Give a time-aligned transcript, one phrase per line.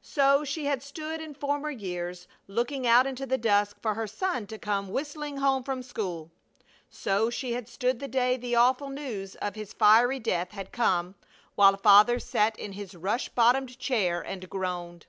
[0.00, 4.46] So she had stood in former years looking out into the dusk for her son
[4.46, 6.30] to come whistling home from school.
[6.88, 11.16] So she had stood the day the awful news of his fiery death had come,
[11.54, 15.04] while Father sat in his rush bottomed chair and groaned.